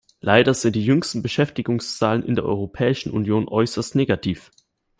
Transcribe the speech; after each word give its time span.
Leider 0.19 0.55
sind 0.55 0.75
die 0.75 0.83
jüngsten 0.83 1.21
Beschäftigungszahlen 1.21 2.23
in 2.25 2.33
der 2.33 2.43
Europäischen 2.45 3.11
Union 3.11 3.47
äußerst 3.47 3.93
negativ. 3.93 4.49